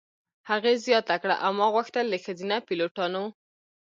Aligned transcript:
هغې 0.49 0.73
زیاته 0.85 1.15
کړه: 1.21 1.35
"او 1.45 1.51
ما 1.59 1.67
غوښتل 1.75 2.05
د 2.09 2.15
ښځینه 2.25 2.55
پیلوټانو. 2.67 3.23